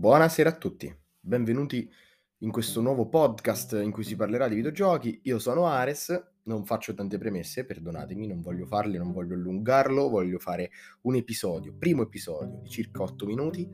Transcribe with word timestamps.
Buonasera 0.00 0.48
a 0.48 0.54
tutti, 0.56 0.90
benvenuti 1.20 1.86
in 2.38 2.50
questo 2.50 2.80
nuovo 2.80 3.10
podcast 3.10 3.78
in 3.82 3.90
cui 3.90 4.02
si 4.02 4.16
parlerà 4.16 4.48
di 4.48 4.54
videogiochi. 4.54 5.20
Io 5.24 5.38
sono 5.38 5.66
Ares, 5.66 6.38
non 6.44 6.64
faccio 6.64 6.94
tante 6.94 7.18
premesse, 7.18 7.66
perdonatemi, 7.66 8.26
non 8.26 8.40
voglio 8.40 8.64
farle, 8.64 8.96
non 8.96 9.12
voglio 9.12 9.34
allungarlo, 9.34 10.08
voglio 10.08 10.38
fare 10.38 10.70
un 11.02 11.16
episodio, 11.16 11.74
primo 11.78 12.00
episodio 12.00 12.60
di 12.62 12.70
circa 12.70 13.02
8 13.02 13.26
minuti. 13.26 13.68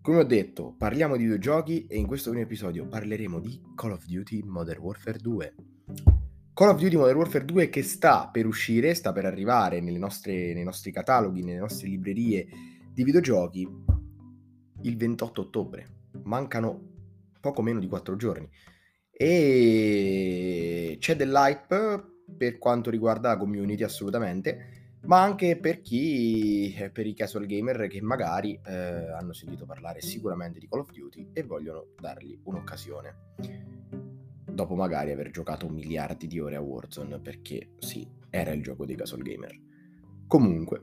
Come 0.00 0.18
ho 0.18 0.22
detto, 0.22 0.76
parliamo 0.78 1.16
di 1.16 1.24
videogiochi 1.24 1.88
e 1.88 1.98
in 1.98 2.06
questo 2.06 2.30
primo 2.30 2.44
episodio 2.44 2.86
parleremo 2.86 3.40
di 3.40 3.60
Call 3.74 3.90
of 3.90 4.04
Duty 4.04 4.44
Modern 4.44 4.80
Warfare 4.80 5.18
2. 5.18 5.54
Call 6.54 6.68
of 6.68 6.78
Duty 6.80 6.94
Modern 6.94 7.18
Warfare 7.18 7.44
2 7.44 7.68
che 7.68 7.82
sta 7.82 8.28
per 8.28 8.46
uscire, 8.46 8.94
sta 8.94 9.10
per 9.10 9.24
arrivare 9.24 9.80
nostre, 9.80 10.54
nei 10.54 10.62
nostri 10.62 10.92
cataloghi, 10.92 11.42
nelle 11.42 11.58
nostre 11.58 11.88
librerie 11.88 12.46
di 12.94 13.02
videogiochi 13.02 14.01
il 14.82 14.96
28 14.96 15.40
ottobre. 15.40 15.86
Mancano 16.22 16.90
poco 17.40 17.62
meno 17.62 17.80
di 17.80 17.88
4 17.88 18.16
giorni. 18.16 18.48
E 19.10 20.96
c'è 20.98 21.16
dell'hype 21.16 22.04
per 22.36 22.58
quanto 22.58 22.90
riguarda 22.90 23.30
la 23.30 23.36
community 23.36 23.82
assolutamente, 23.82 24.98
ma 25.02 25.22
anche 25.22 25.56
per 25.56 25.80
chi, 25.80 26.74
eh, 26.74 26.90
per 26.90 27.06
i 27.06 27.14
casual 27.14 27.46
gamer 27.46 27.88
che 27.88 28.00
magari 28.00 28.58
eh, 28.64 28.72
hanno 28.72 29.32
sentito 29.32 29.66
parlare 29.66 30.00
sicuramente 30.00 30.58
di 30.58 30.68
Call 30.68 30.80
of 30.80 30.90
Duty 30.90 31.30
e 31.32 31.42
vogliono 31.42 31.88
dargli 31.98 32.38
un'occasione 32.44 33.80
dopo 34.52 34.74
magari 34.74 35.10
aver 35.10 35.30
giocato 35.30 35.68
miliardi 35.68 36.26
di 36.26 36.38
ore 36.38 36.56
a 36.56 36.60
Warzone, 36.60 37.18
perché 37.18 37.70
sì, 37.78 38.06
era 38.30 38.52
il 38.52 38.62
gioco 38.62 38.84
dei 38.84 38.96
casual 38.96 39.22
gamer. 39.22 39.58
Comunque, 40.26 40.82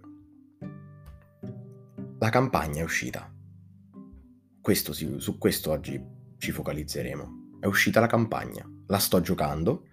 la 2.19 2.29
campagna 2.29 2.81
è 2.81 2.83
uscita. 2.83 3.31
Questo, 4.61 4.93
su 4.93 5.37
questo 5.37 5.71
oggi 5.71 6.01
ci 6.37 6.51
focalizzeremo. 6.51 7.57
È 7.59 7.65
uscita 7.65 7.99
la 7.99 8.07
campagna, 8.07 8.69
la 8.87 8.97
sto 8.97 9.21
giocando, 9.21 9.85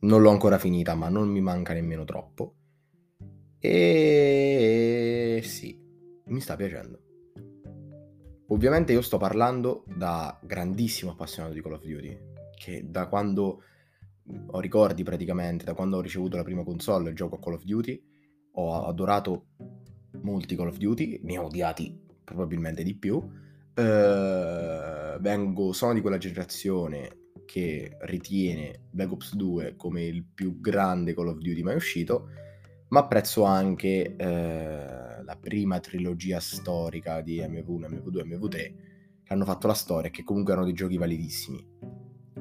non 0.00 0.22
l'ho 0.22 0.30
ancora 0.30 0.58
finita, 0.58 0.94
ma 0.94 1.08
non 1.08 1.28
mi 1.28 1.40
manca 1.40 1.72
nemmeno 1.72 2.04
troppo. 2.04 2.54
E 3.58 5.40
sì, 5.44 5.80
mi 6.26 6.40
sta 6.40 6.56
piacendo. 6.56 7.00
Ovviamente 8.48 8.92
io 8.92 9.02
sto 9.02 9.18
parlando 9.18 9.84
da 9.96 10.38
grandissimo 10.42 11.12
appassionato 11.12 11.54
di 11.54 11.62
Call 11.62 11.72
of 11.72 11.84
Duty, 11.84 12.18
che 12.56 12.84
da 12.88 13.08
quando 13.08 13.62
ho 14.46 14.60
ricordi 14.60 15.02
praticamente, 15.02 15.64
da 15.64 15.74
quando 15.74 15.96
ho 15.96 16.00
ricevuto 16.00 16.36
la 16.36 16.44
prima 16.44 16.62
console 16.62 17.10
e 17.10 17.12
gioco 17.14 17.36
a 17.36 17.40
Call 17.40 17.54
of 17.54 17.64
Duty, 17.64 18.04
ho 18.52 18.86
adorato 18.86 19.46
molti 20.22 20.54
Call 20.54 20.68
of 20.68 20.76
Duty, 20.76 21.20
ne 21.22 21.38
ho 21.38 21.46
odiati 21.46 21.98
probabilmente 22.22 22.82
di 22.82 22.96
più. 22.96 23.44
Uh, 23.76 25.20
vengo, 25.20 25.72
sono 25.72 25.92
di 25.92 26.00
quella 26.00 26.16
generazione 26.16 27.24
che 27.44 27.96
ritiene 28.00 28.80
Black 28.90 29.12
Ops 29.12 29.34
2 29.34 29.74
come 29.76 30.02
il 30.04 30.24
più 30.24 30.60
grande 30.60 31.14
Call 31.14 31.28
of 31.28 31.38
Duty 31.38 31.62
mai 31.62 31.76
uscito, 31.76 32.28
ma 32.88 33.00
apprezzo 33.00 33.44
anche 33.44 34.16
uh, 34.18 35.24
la 35.24 35.38
prima 35.38 35.78
trilogia 35.80 36.40
storica 36.40 37.20
di 37.20 37.38
MV1, 37.40 37.88
MV2, 37.90 38.26
MV3 38.26 38.74
che 39.22 39.32
hanno 39.32 39.44
fatto 39.44 39.66
la 39.66 39.74
storia 39.74 40.08
e 40.08 40.12
che 40.12 40.22
comunque 40.22 40.52
erano 40.52 40.68
dei 40.68 40.76
giochi 40.76 40.96
validissimi. 40.96 41.66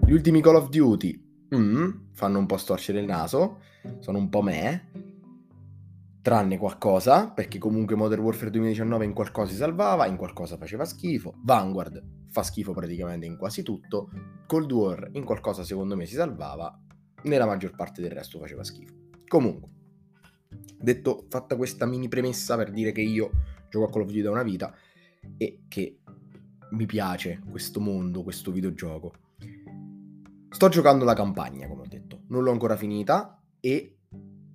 Gli 0.06 0.12
ultimi 0.12 0.40
Call 0.40 0.56
of 0.56 0.70
Duty 0.70 1.48
mm, 1.56 1.90
fanno 2.14 2.38
un 2.38 2.46
po' 2.46 2.58
storcere 2.58 3.00
il 3.00 3.06
naso, 3.06 3.60
sono 4.00 4.20
un 4.20 4.30
po' 4.30 4.42
me, 4.42 4.92
tranne 6.26 6.58
qualcosa, 6.58 7.30
perché 7.30 7.60
comunque 7.60 7.96
Modern 7.96 8.24
Warfare 8.24 8.50
2019 8.50 9.06
in 9.06 9.14
qualcosa 9.14 9.52
si 9.52 9.58
salvava, 9.58 10.08
in 10.08 10.16
qualcosa 10.16 10.58
faceva 10.58 10.84
schifo, 10.84 11.36
Vanguard 11.44 12.04
fa 12.32 12.42
schifo 12.42 12.74
praticamente 12.74 13.28
in 13.28 13.38
quasi 13.38 13.62
tutto, 13.62 14.10
Cold 14.48 14.72
War 14.72 15.10
in 15.12 15.24
qualcosa 15.24 15.64
secondo 15.64 15.96
me 15.96 16.08
si 16.08 16.16
salvava, 16.16 16.76
nella 17.26 17.46
maggior 17.46 17.76
parte 17.76 18.02
del 18.02 18.10
resto 18.10 18.40
faceva 18.40 18.64
schifo. 18.64 18.96
Comunque, 19.28 19.70
detto, 20.80 21.28
fatta 21.30 21.56
questa 21.56 21.86
mini 21.86 22.08
premessa 22.08 22.56
per 22.56 22.72
dire 22.72 22.92
che 22.92 23.02
io 23.02 23.30
gioco 23.70 23.86
a 23.86 23.90
Call 23.92 24.02
of 24.02 24.08
Duty 24.08 24.22
da 24.24 24.32
una 24.32 24.42
vita 24.42 24.74
e 25.38 25.66
che 25.68 26.00
mi 26.72 26.88
piace 26.88 27.40
questo 27.48 27.80
mondo, 27.80 28.24
questo 28.24 28.52
videogioco 28.52 29.14
Sto 30.50 30.70
giocando 30.70 31.06
la 31.06 31.14
campagna, 31.14 31.68
come 31.68 31.84
ho 31.84 31.88
detto, 31.88 32.24
non 32.30 32.42
l'ho 32.42 32.52
ancora 32.52 32.76
finita 32.76 33.40
e 33.60 33.98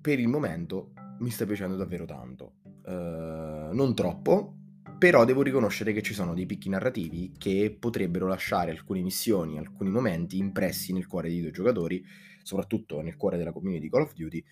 per 0.01 0.19
il 0.19 0.27
momento 0.27 0.91
mi 1.21 1.29
sta 1.29 1.45
piacendo 1.45 1.75
davvero 1.75 2.05
tanto. 2.05 2.53
Uh, 2.83 3.73
non 3.73 3.93
troppo, 3.95 4.55
però 4.97 5.23
devo 5.23 5.41
riconoscere 5.41 5.93
che 5.93 6.01
ci 6.01 6.13
sono 6.13 6.33
dei 6.33 6.45
picchi 6.45 6.69
narrativi 6.69 7.31
che 7.37 7.75
potrebbero 7.79 8.27
lasciare 8.27 8.71
alcune 8.71 9.01
missioni, 9.01 9.57
alcuni 9.57 9.89
momenti 9.89 10.37
impressi 10.37 10.93
nel 10.93 11.07
cuore 11.07 11.29
dei 11.29 11.41
due 11.41 11.51
giocatori, 11.51 12.03
soprattutto 12.43 13.01
nel 13.01 13.17
cuore 13.17 13.37
della 13.37 13.51
community 13.51 13.83
di 13.83 13.89
Call 13.89 14.01
of 14.01 14.13
Duty, 14.13 14.43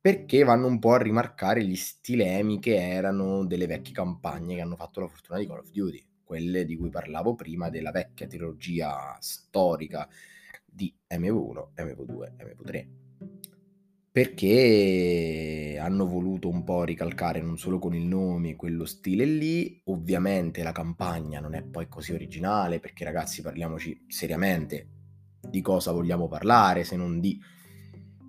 perché 0.00 0.42
vanno 0.44 0.66
un 0.66 0.78
po' 0.78 0.94
a 0.94 0.98
rimarcare 0.98 1.64
gli 1.64 1.76
stilemi 1.76 2.58
che 2.58 2.76
erano 2.76 3.44
delle 3.44 3.66
vecchie 3.66 3.94
campagne 3.94 4.56
che 4.56 4.60
hanno 4.60 4.76
fatto 4.76 5.00
la 5.00 5.08
fortuna 5.08 5.38
di 5.38 5.46
Call 5.46 5.58
of 5.58 5.70
Duty, 5.70 6.04
quelle 6.24 6.64
di 6.64 6.76
cui 6.76 6.88
parlavo 6.88 7.34
prima 7.34 7.68
della 7.68 7.90
vecchia 7.90 8.26
trilogia 8.26 9.16
storica 9.20 10.08
di 10.64 10.92
MV1, 11.10 11.68
MV2, 11.76 12.32
MV3. 12.38 13.01
Perché 14.12 15.78
hanno 15.80 16.06
voluto 16.06 16.46
un 16.50 16.64
po' 16.64 16.84
ricalcare 16.84 17.40
non 17.40 17.56
solo 17.56 17.78
con 17.78 17.94
il 17.94 18.04
nome 18.04 18.56
quello 18.56 18.84
stile 18.84 19.24
lì, 19.24 19.80
ovviamente 19.84 20.62
la 20.62 20.70
campagna 20.70 21.40
non 21.40 21.54
è 21.54 21.62
poi 21.62 21.88
così 21.88 22.12
originale, 22.12 22.78
perché 22.78 23.04
ragazzi 23.04 23.40
parliamoci 23.40 24.04
seriamente 24.08 24.88
di 25.40 25.62
cosa 25.62 25.92
vogliamo 25.92 26.28
parlare, 26.28 26.84
se 26.84 26.94
non 26.94 27.20
di 27.20 27.40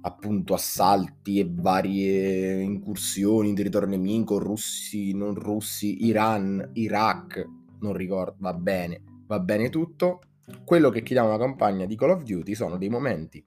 appunto 0.04 0.54
assalti 0.54 1.40
e 1.40 1.50
varie 1.52 2.62
incursioni 2.62 3.50
in 3.50 3.56
territorio 3.56 3.90
nemico, 3.90 4.38
russi, 4.38 5.14
non 5.14 5.36
russi, 5.36 6.06
Iran, 6.06 6.70
Iraq, 6.76 7.46
non 7.82 7.92
ricordo, 7.92 8.38
va 8.40 8.54
bene, 8.54 9.04
va 9.28 9.40
bene 9.42 9.70
tutto, 9.70 10.22
quello 10.64 10.90
che 10.90 11.04
chiediamo 11.04 11.28
alla 11.28 11.44
campagna 11.44 11.86
di 11.86 11.98
Call 11.98 12.12
of 12.12 12.24
Duty 12.24 12.56
sono 12.56 12.78
dei 12.78 12.90
momenti 12.90 13.46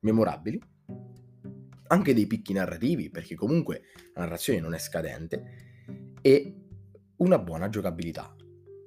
memorabili, 0.00 0.60
anche 1.90 2.14
dei 2.14 2.26
picchi 2.26 2.52
narrativi, 2.52 3.10
perché 3.10 3.34
comunque 3.34 3.82
la 4.14 4.22
narrazione 4.22 4.60
non 4.60 4.74
è 4.74 4.78
scadente, 4.78 5.42
e 6.20 6.54
una 7.16 7.38
buona 7.38 7.68
giocabilità. 7.68 8.34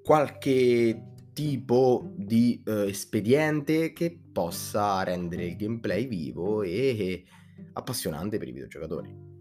Qualche 0.02 1.12
tipo 1.34 2.14
di 2.16 2.62
uh, 2.66 2.72
espediente 2.88 3.92
che 3.94 4.18
possa 4.32 5.04
rendere 5.04 5.46
il 5.46 5.56
gameplay 5.56 6.08
vivo 6.08 6.62
e 6.64 7.26
appassionante 7.74 8.38
per 8.38 8.48
i 8.48 8.52
videogiocatori. 8.52 9.32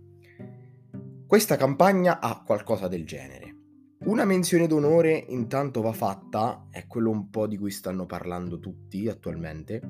Questa 1.26 1.56
campagna 1.56 2.20
ha 2.20 2.42
qualcosa 2.42 2.88
del 2.88 3.06
genere. 3.06 3.56
Una 4.04 4.24
menzione 4.24 4.66
d'onore 4.66 5.16
intanto 5.28 5.80
va 5.80 5.92
fatta, 5.92 6.66
è 6.70 6.86
quello 6.86 7.10
un 7.10 7.30
po' 7.30 7.46
di 7.46 7.56
cui 7.56 7.70
stanno 7.70 8.06
parlando 8.06 8.58
tutti 8.58 9.08
attualmente, 9.08 9.80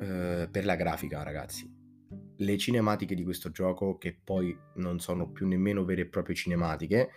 eh, 0.00 0.48
per 0.50 0.64
la 0.64 0.76
grafica 0.76 1.22
ragazzi. 1.22 1.73
Le 2.44 2.58
cinematiche 2.58 3.14
di 3.14 3.24
questo 3.24 3.50
gioco, 3.50 3.96
che 3.96 4.16
poi 4.22 4.56
non 4.74 5.00
sono 5.00 5.30
più 5.30 5.46
nemmeno 5.46 5.84
vere 5.84 6.02
e 6.02 6.06
proprie 6.06 6.36
cinematiche, 6.36 7.10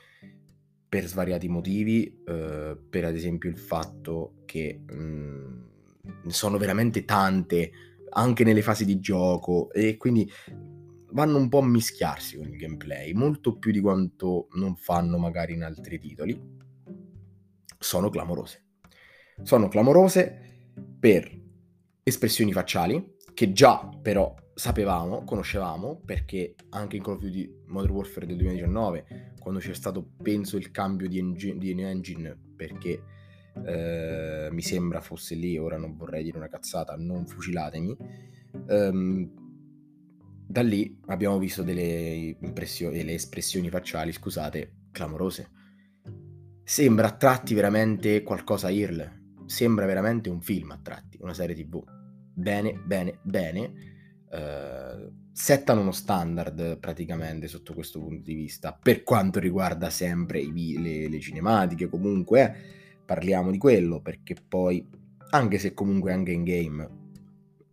per 0.88 1.06
svariati 1.06 1.50
motivi, 1.50 2.24
eh, 2.26 2.78
per 2.90 3.04
ad 3.04 3.16
esempio 3.16 3.50
il 3.50 3.58
fatto 3.58 4.36
che 4.46 4.80
mh, 4.88 4.94
mm, 4.96 6.28
sono 6.28 6.58
veramente 6.58 7.04
tante 7.04 7.72
anche 8.10 8.46
nelle 8.46 8.62
fasi 8.62 8.86
di 8.86 9.00
gioco 9.00 9.70
e 9.74 9.98
quindi 9.98 10.32
vanno 11.12 11.38
un 11.38 11.50
po' 11.50 11.60
a 11.60 11.66
mischiarsi 11.66 12.38
con 12.38 12.48
il 12.48 12.58
gameplay, 12.58 13.12
molto 13.14 13.58
più 13.58 13.72
di 13.72 13.82
quanto 13.82 14.48
non 14.54 14.76
fanno 14.76 15.18
magari 15.18 15.54
in 15.54 15.64
altri 15.64 16.00
titoli, 16.00 16.40
sono 17.78 18.10
clamorose. 18.10 18.64
Sono 19.44 19.68
clamorose 19.68 20.72
per 21.00 21.30
espressioni 22.04 22.52
facciali, 22.54 23.16
che 23.34 23.52
già 23.52 23.90
però 24.02 24.34
sapevamo, 24.58 25.24
conoscevamo, 25.24 26.02
perché 26.04 26.56
anche 26.70 26.96
in 26.96 27.04
Call 27.04 27.14
of 27.14 27.22
Duty 27.22 27.64
Modern 27.68 27.94
Warfare 27.94 28.26
del 28.26 28.38
2019, 28.38 29.36
quando 29.40 29.60
c'è 29.60 29.76
stato, 29.76 30.14
penso, 30.20 30.58
il 30.58 30.72
cambio 30.72 31.08
di 31.08 31.20
engine, 31.20 31.60
di 31.60 31.80
engine 31.80 32.36
perché 32.56 33.04
eh, 33.64 34.50
mi 34.52 34.62
sembra 34.64 35.00
fosse 35.00 35.36
lì, 35.36 35.60
ora 35.60 35.78
non 35.78 35.96
vorrei 35.96 36.24
dire 36.24 36.38
una 36.38 36.48
cazzata, 36.48 36.96
non 36.96 37.28
fucilatemi, 37.28 37.98
ehm, 38.68 39.32
da 40.48 40.62
lì 40.64 41.02
abbiamo 41.06 41.38
visto 41.38 41.62
delle, 41.62 42.36
delle 42.40 43.14
espressioni 43.14 43.70
facciali, 43.70 44.12
scusate, 44.12 44.88
clamorose. 44.92 45.52
Sembra 46.64 47.10
a 47.10 47.16
tratti 47.16 47.54
veramente 47.54 48.24
qualcosa 48.24 48.70
IRL, 48.70 49.46
sembra 49.46 49.86
veramente 49.86 50.30
un 50.30 50.42
film 50.42 50.72
a 50.72 50.80
tratti, 50.82 51.20
una 51.22 51.36
serie 51.36 51.56
tv. 51.56 51.84
Bene, 52.34 52.74
bene, 52.74 53.20
bene. 53.22 53.96
Uh, 54.30 55.10
settano 55.32 55.80
uno 55.80 55.94
standard 55.94 56.80
praticamente 56.80 57.48
sotto 57.48 57.74
questo 57.74 58.00
punto 58.00 58.24
di 58.24 58.34
vista, 58.34 58.74
per 58.74 59.04
quanto 59.04 59.40
riguarda 59.40 59.90
sempre 59.90 60.40
i, 60.40 60.78
le, 60.82 61.08
le 61.08 61.20
cinematiche 61.22 61.88
comunque, 61.88 62.54
parliamo 63.06 63.52
di 63.52 63.58
quello, 63.58 64.02
perché 64.02 64.36
poi, 64.36 64.86
anche 65.30 65.58
se 65.60 65.74
comunque 65.74 66.12
anche 66.12 66.32
in 66.32 66.44
game 66.44 66.90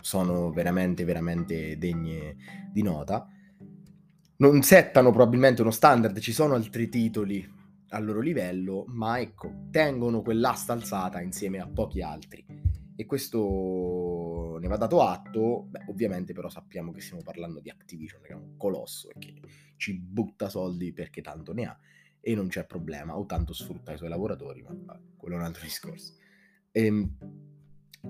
sono 0.00 0.52
veramente, 0.52 1.04
veramente 1.04 1.76
degne 1.76 2.36
di 2.70 2.82
nota, 2.82 3.28
non 4.36 4.62
settano 4.62 5.10
probabilmente 5.10 5.62
uno 5.62 5.70
standard, 5.70 6.18
ci 6.20 6.32
sono 6.32 6.54
altri 6.54 6.88
titoli 6.88 7.52
al 7.88 8.04
loro 8.04 8.20
livello, 8.20 8.84
ma 8.88 9.18
ecco, 9.18 9.66
tengono 9.70 10.22
quell'asta 10.22 10.72
alzata 10.72 11.20
insieme 11.20 11.58
a 11.58 11.66
pochi 11.66 12.02
altri. 12.02 12.63
E 12.96 13.06
questo 13.06 14.58
ne 14.60 14.68
va 14.68 14.76
dato 14.76 15.02
atto, 15.02 15.66
beh, 15.68 15.86
ovviamente 15.88 16.32
però 16.32 16.48
sappiamo 16.48 16.92
che 16.92 17.00
stiamo 17.00 17.22
parlando 17.22 17.60
di 17.60 17.70
Activision, 17.70 18.22
che 18.22 18.32
è 18.32 18.34
un 18.34 18.56
colosso 18.56 19.10
e 19.10 19.14
che 19.18 19.34
ci 19.76 19.94
butta 19.94 20.48
soldi 20.48 20.92
perché 20.92 21.20
tanto 21.20 21.52
ne 21.52 21.64
ha 21.66 21.78
e 22.20 22.34
non 22.34 22.48
c'è 22.48 22.64
problema, 22.64 23.18
o 23.18 23.26
tanto 23.26 23.52
sfrutta 23.52 23.92
i 23.92 23.98
suoi 23.98 24.08
lavoratori, 24.08 24.62
ma 24.62 24.70
vabbè, 24.72 25.00
quello 25.16 25.34
è 25.34 25.38
un 25.38 25.44
altro 25.44 25.62
discorso. 25.64 26.14
E, 26.70 26.86
ehm, 26.86 27.16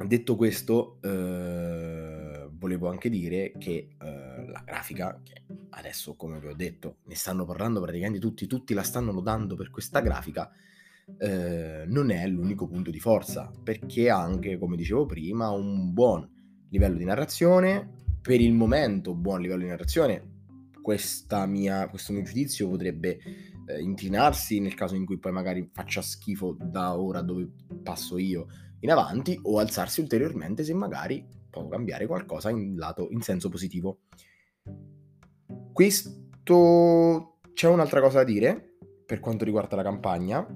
detto 0.06 0.36
questo, 0.36 0.98
eh, 1.02 2.48
volevo 2.52 2.88
anche 2.88 3.08
dire 3.08 3.52
che 3.58 3.96
eh, 4.00 4.46
la 4.46 4.62
grafica, 4.64 5.20
che 5.22 5.42
adesso 5.70 6.14
come 6.14 6.38
vi 6.38 6.46
ho 6.46 6.54
detto, 6.54 6.98
ne 7.04 7.14
stanno 7.16 7.44
parlando 7.44 7.80
praticamente 7.80 8.20
tutti, 8.20 8.46
tutti 8.46 8.72
la 8.72 8.82
stanno 8.82 9.12
lodando 9.12 9.56
per 9.56 9.70
questa 9.70 10.00
grafica, 10.00 10.50
eh, 11.18 11.84
non 11.86 12.10
è 12.10 12.26
l'unico 12.26 12.66
punto 12.66 12.90
di 12.90 13.00
forza, 13.00 13.50
perché 13.62 14.10
ha 14.10 14.20
anche, 14.20 14.58
come 14.58 14.76
dicevo 14.76 15.06
prima, 15.06 15.50
un 15.50 15.92
buon 15.92 16.28
livello 16.70 16.96
di 16.96 17.04
narrazione, 17.04 18.02
per 18.20 18.40
il 18.40 18.52
momento 18.52 19.14
buon 19.14 19.40
livello 19.40 19.62
di 19.62 19.68
narrazione, 19.68 20.32
mia, 21.46 21.88
questo 21.88 22.12
mio 22.12 22.22
giudizio 22.22 22.68
potrebbe 22.68 23.18
eh, 23.66 23.80
inclinarsi 23.80 24.60
nel 24.60 24.74
caso 24.74 24.94
in 24.94 25.06
cui 25.06 25.18
poi 25.18 25.32
magari 25.32 25.68
faccia 25.72 26.02
schifo 26.02 26.56
da 26.60 26.98
ora 26.98 27.22
dove 27.22 27.50
passo 27.82 28.18
io 28.18 28.46
in 28.80 28.90
avanti 28.90 29.38
o 29.42 29.58
alzarsi 29.58 30.00
ulteriormente 30.00 30.62
se 30.62 30.74
magari 30.74 31.26
può 31.48 31.66
cambiare 31.68 32.06
qualcosa 32.06 32.50
in, 32.50 32.76
lato, 32.76 33.08
in 33.10 33.22
senso 33.22 33.48
positivo. 33.48 34.00
Questo 35.72 37.38
c'è 37.54 37.68
un'altra 37.68 38.00
cosa 38.00 38.18
da 38.18 38.24
dire 38.24 38.76
per 39.06 39.20
quanto 39.20 39.44
riguarda 39.44 39.76
la 39.76 39.82
campagna, 39.82 40.46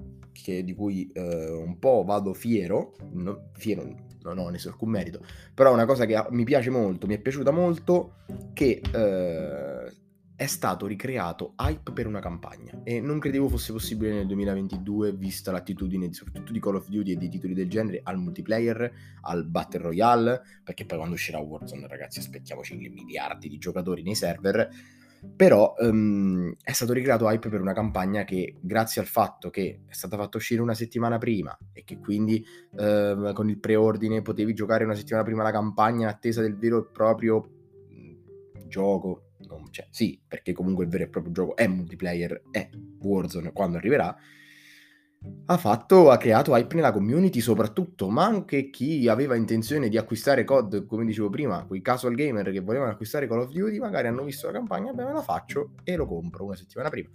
che, 0.41 0.63
di 0.63 0.73
cui 0.73 1.09
eh, 1.13 1.49
un 1.51 1.79
po' 1.79 2.03
vado 2.05 2.33
fiero, 2.33 2.95
no, 3.13 3.49
fiero 3.53 4.07
non 4.21 4.37
ho 4.37 4.49
nessun 4.49 4.73
merito, 4.81 5.23
però 5.53 5.73
una 5.73 5.85
cosa 5.85 6.05
che 6.05 6.21
mi 6.31 6.43
piace 6.43 6.69
molto, 6.69 7.07
mi 7.07 7.15
è 7.15 7.19
piaciuta 7.19 7.51
molto, 7.51 8.15
che 8.53 8.81
eh, 8.93 9.93
è 10.39 10.45
stato 10.45 10.87
ricreato 10.87 11.53
hype 11.57 11.91
per 11.91 12.07
una 12.07 12.21
campagna. 12.21 12.79
E 12.83 13.01
non 13.01 13.19
credevo 13.19 13.49
fosse 13.49 13.73
possibile 13.73 14.13
nel 14.13 14.27
2022 14.27 15.11
vista 15.11 15.51
l'attitudine 15.51 16.13
soprattutto 16.13 16.53
di 16.53 16.61
Call 16.61 16.75
of 16.75 16.87
Duty 16.87 17.11
e 17.11 17.17
di 17.17 17.27
titoli 17.27 17.53
del 17.53 17.69
genere 17.69 17.99
al 18.03 18.17
multiplayer, 18.19 18.89
al 19.23 19.45
Battle 19.45 19.81
Royale, 19.81 20.41
perché 20.63 20.85
poi 20.85 20.97
quando 20.97 21.15
uscirà 21.15 21.39
Warzone 21.39 21.87
ragazzi 21.87 22.19
aspettiamoci 22.19 22.77
miliardi 22.77 23.49
di 23.49 23.57
giocatori 23.57 24.01
nei 24.01 24.15
server, 24.15 24.69
però 25.35 25.73
um, 25.79 26.53
è 26.61 26.71
stato 26.71 26.93
ricreato 26.93 27.27
hype 27.29 27.49
per 27.49 27.61
una 27.61 27.73
campagna 27.73 28.23
che 28.23 28.55
grazie 28.59 29.01
al 29.01 29.07
fatto 29.07 29.49
che 29.49 29.81
è 29.87 29.93
stata 29.93 30.17
fatta 30.17 30.37
uscire 30.37 30.61
una 30.61 30.73
settimana 30.73 31.17
prima 31.17 31.57
e 31.73 31.83
che 31.83 31.99
quindi 31.99 32.43
uh, 32.71 33.33
con 33.33 33.49
il 33.49 33.59
preordine 33.59 34.21
potevi 34.21 34.53
giocare 34.53 34.83
una 34.83 34.95
settimana 34.95 35.23
prima 35.23 35.43
la 35.43 35.51
campagna 35.51 36.01
in 36.01 36.13
attesa 36.13 36.41
del 36.41 36.57
vero 36.57 36.79
e 36.79 36.89
proprio 36.91 37.49
gioco 38.67 39.29
non, 39.47 39.71
cioè, 39.71 39.87
sì, 39.89 40.19
perché 40.25 40.53
comunque 40.53 40.85
il 40.85 40.89
vero 40.89 41.03
e 41.05 41.09
proprio 41.09 41.33
gioco 41.33 41.55
è 41.55 41.67
multiplayer, 41.67 42.43
è 42.51 42.69
Warzone 43.01 43.51
quando 43.51 43.77
arriverà, 43.77 44.15
ha 45.45 45.57
fatto, 45.57 46.11
ha 46.11 46.17
creato 46.17 46.55
hype 46.55 46.75
nella 46.75 46.91
community 46.91 47.39
soprattutto, 47.39 48.09
ma 48.09 48.23
anche 48.23 48.69
chi 48.69 49.07
aveva 49.07 49.35
intenzione 49.35 49.89
di 49.89 49.97
acquistare 49.97 50.43
COD, 50.43 50.85
come 50.85 51.05
dicevo 51.05 51.29
prima, 51.29 51.65
quei 51.65 51.81
casual 51.81 52.13
gamer 52.13 52.51
che 52.51 52.59
volevano 52.59 52.91
acquistare 52.91 53.27
Call 53.27 53.41
of 53.41 53.51
Duty, 53.51 53.79
magari 53.79 54.07
hanno 54.07 54.23
visto 54.23 54.47
la 54.47 54.53
campagna, 54.53 54.93
beh 54.93 55.03
me 55.03 55.13
la 55.13 55.21
faccio 55.21 55.71
e 55.83 55.95
lo 55.95 56.05
compro 56.05 56.45
una 56.45 56.55
settimana 56.55 56.89
prima. 56.89 57.09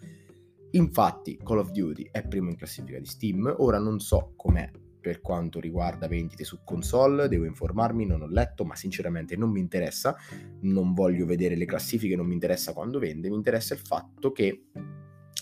Infatti 0.72 1.38
Call 1.42 1.58
of 1.58 1.70
Duty 1.70 2.08
è 2.10 2.26
primo 2.26 2.50
in 2.50 2.56
classifica 2.56 2.98
di 2.98 3.06
Steam, 3.06 3.54
ora 3.58 3.78
non 3.78 4.00
so 4.00 4.32
com'è 4.36 4.68
per 5.00 5.20
quanto 5.20 5.60
riguarda 5.60 6.08
vendite 6.08 6.44
su 6.44 6.60
console, 6.64 7.28
devo 7.28 7.44
informarmi, 7.44 8.06
non 8.06 8.22
ho 8.22 8.26
letto, 8.26 8.64
ma 8.64 8.74
sinceramente 8.74 9.36
non 9.36 9.50
mi 9.50 9.60
interessa, 9.60 10.16
non 10.62 10.94
voglio 10.94 11.26
vedere 11.26 11.56
le 11.56 11.66
classifiche, 11.66 12.16
non 12.16 12.26
mi 12.26 12.32
interessa 12.32 12.72
quando 12.72 12.98
vende, 12.98 13.28
mi 13.28 13.36
interessa 13.36 13.74
il 13.74 13.80
fatto 13.80 14.32
che 14.32 14.64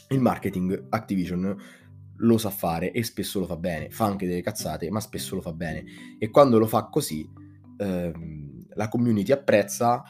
il 0.08 0.20
marketing 0.20 0.86
Activision 0.90 1.56
lo 2.22 2.38
sa 2.38 2.50
fare 2.50 2.92
e 2.92 3.02
spesso 3.04 3.40
lo 3.40 3.46
fa 3.46 3.56
bene, 3.56 3.90
fa 3.90 4.06
anche 4.06 4.26
delle 4.26 4.42
cazzate, 4.42 4.90
ma 4.90 5.00
spesso 5.00 5.34
lo 5.34 5.40
fa 5.40 5.52
bene. 5.52 5.84
E 6.18 6.30
quando 6.30 6.58
lo 6.58 6.66
fa 6.66 6.84
così 6.84 7.28
ehm, 7.76 8.66
la 8.74 8.88
community 8.88 9.32
apprezza 9.32 10.02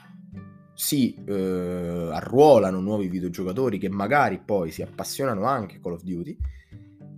si 0.74 1.14
eh, 1.26 2.08
arruolano 2.12 2.80
nuovi 2.80 3.08
videogiocatori 3.08 3.78
che 3.78 3.88
magari 3.88 4.40
poi 4.44 4.70
si 4.70 4.82
appassionano 4.82 5.44
anche 5.44 5.76
a 5.76 5.80
Call 5.80 5.92
of 5.92 6.02
Duty. 6.02 6.36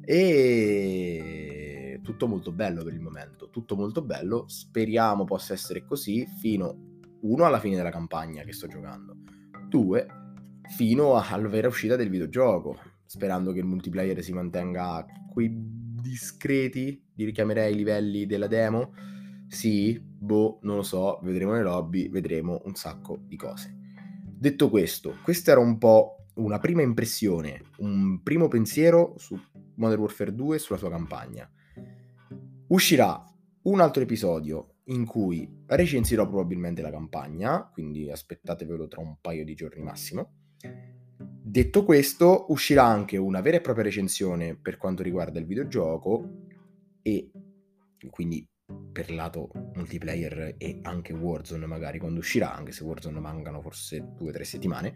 E 0.06 1.99
tutto 2.02 2.29
molto 2.29 2.52
bello 2.52 2.85
per 2.85 2.93
il 2.93 3.00
momento, 3.00 3.49
tutto 3.49 3.75
molto 3.75 4.02
bello, 4.02 4.44
speriamo 4.46 5.25
possa 5.25 5.55
essere 5.55 5.85
così 5.85 6.26
fino, 6.38 7.00
uno, 7.23 7.44
alla 7.46 7.58
fine 7.58 7.76
della 7.76 7.91
campagna 7.91 8.43
che 8.43 8.52
sto 8.52 8.67
giocando, 8.67 9.17
due, 9.69 10.06
fino 10.76 11.17
alla 11.17 11.49
vera 11.49 11.69
uscita 11.69 11.96
del 11.96 12.11
videogioco, 12.11 12.79
sperando 13.06 13.53
che 13.53 13.61
il 13.61 13.67
multiplayer 13.67 14.23
si 14.23 14.33
mantenga 14.33 15.05
quei 15.33 15.53
discreti, 15.55 17.03
li 17.15 17.25
richiamerei 17.25 17.73
i 17.73 17.77
livelli 17.77 18.27
della 18.27 18.47
demo, 18.47 18.93
sì, 19.49 20.01
boh, 20.01 20.59
non 20.62 20.77
lo 20.77 20.83
so, 20.83 21.21
vedremo 21.23 21.53
le 21.53 21.62
lobby, 21.62 22.09
vedremo 22.09 22.61
un 22.65 22.75
sacco 22.75 23.19
di 23.25 23.37
cose. 23.37 23.75
Detto 24.23 24.69
questo, 24.69 25.19
questa 25.23 25.53
era 25.53 25.61
un 25.61 25.79
po' 25.79 26.27
una 26.35 26.59
prima 26.59 26.83
impressione, 26.83 27.62
un 27.79 28.21
primo 28.23 28.49
pensiero 28.49 29.15
su 29.17 29.39
Modern 29.77 30.01
Warfare 30.01 30.35
2 30.35 30.56
e 30.56 30.59
sulla 30.59 30.79
sua 30.79 30.91
campagna. 30.91 31.49
Uscirà 32.67 33.25
un 33.62 33.81
altro 33.81 34.03
episodio 34.03 34.75
in 34.87 35.06
cui 35.06 35.62
recensirò 35.67 36.27
probabilmente 36.27 36.83
la 36.83 36.91
campagna, 36.91 37.71
quindi 37.73 38.11
aspettatevelo 38.11 38.89
tra 38.89 39.01
un 39.01 39.17
paio 39.21 39.45
di 39.45 39.55
giorni 39.55 39.83
massimo. 39.83 40.33
Detto 41.55 41.85
questo, 41.85 42.47
uscirà 42.49 42.83
anche 42.83 43.17
una 43.17 43.41
vera 43.41 43.58
e 43.58 43.61
propria 43.61 43.84
recensione 43.84 44.56
per 44.56 44.77
quanto 44.77 45.05
riguarda 45.05 45.39
il 45.39 45.46
videogioco 45.46 46.49
e 47.01 47.31
quindi 48.11 48.44
per 48.91 49.13
lato 49.13 49.51
multiplayer 49.75 50.56
e 50.58 50.81
anche 50.82 51.13
Warzone 51.13 51.67
magari 51.67 52.01
quando 52.01 52.19
uscirà, 52.19 52.53
anche 52.53 52.73
se 52.73 52.82
Warzone 52.82 53.20
mancano 53.20 53.61
forse 53.61 54.05
due 54.17 54.31
o 54.31 54.32
tre 54.32 54.43
settimane. 54.43 54.94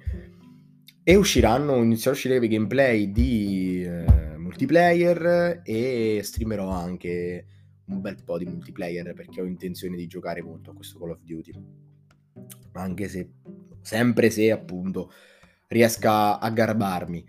E 1.05 1.15
usciranno, 1.15 1.77
inizierò 1.77 2.11
a 2.11 2.15
uscire 2.15 2.45
i 2.45 2.49
gameplay 2.49 3.13
di 3.13 3.85
eh, 3.85 4.37
multiplayer 4.37 5.61
e 5.63 6.21
streamerò 6.25 6.71
anche 6.71 7.47
un 7.85 8.01
bel 8.01 8.21
po' 8.25 8.37
di 8.37 8.47
multiplayer 8.47 9.15
perché 9.15 9.41
ho 9.41 9.45
intenzione 9.45 9.95
di 9.95 10.09
giocare 10.09 10.43
molto 10.43 10.73
a 10.73 10.75
questo 10.75 10.99
Call 10.99 11.11
of 11.11 11.21
Duty. 11.23 11.53
Anche 12.73 13.07
se, 13.07 13.31
sempre 13.81 14.29
se 14.31 14.51
appunto 14.51 15.13
riesca 15.69 16.39
a 16.39 16.51
garbarmi. 16.51 17.25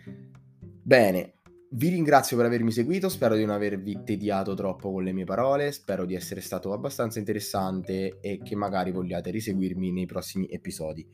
Bene, 0.81 1.35
vi 1.71 1.89
ringrazio 1.89 2.35
per 2.35 2.47
avermi 2.47 2.71
seguito, 2.71 3.09
spero 3.09 3.35
di 3.35 3.45
non 3.45 3.53
avervi 3.53 4.01
tediato 4.03 4.55
troppo 4.55 4.91
con 4.91 5.03
le 5.03 5.11
mie 5.11 5.25
parole, 5.25 5.71
spero 5.71 6.05
di 6.05 6.15
essere 6.15 6.41
stato 6.41 6.73
abbastanza 6.73 7.19
interessante 7.19 8.19
e 8.21 8.39
che 8.43 8.55
magari 8.55 8.91
vogliate 8.91 9.29
riseguirmi 9.29 9.91
nei 9.91 10.07
prossimi 10.07 10.47
episodi. 10.47 11.07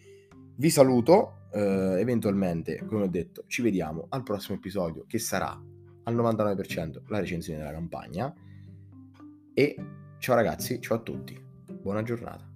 Vi 0.57 0.69
saluto, 0.69 1.47
eh, 1.51 1.99
eventualmente, 1.99 2.85
come 2.85 3.03
ho 3.03 3.09
detto, 3.09 3.43
ci 3.47 3.61
vediamo 3.61 4.05
al 4.09 4.23
prossimo 4.23 4.55
episodio 4.57 5.03
che 5.05 5.19
sarà 5.19 5.61
al 6.03 6.15
99% 6.15 7.01
la 7.07 7.19
recensione 7.19 7.59
della 7.59 7.73
campagna 7.73 8.33
e 9.53 9.75
ciao 10.19 10.35
ragazzi, 10.35 10.79
ciao 10.79 10.97
a 10.97 11.01
tutti, 11.01 11.37
buona 11.81 12.03
giornata. 12.03 12.54